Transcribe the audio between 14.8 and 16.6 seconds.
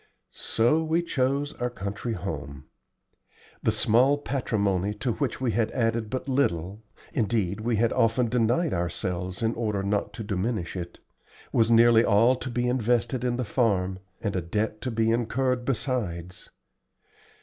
to be incurred, besides.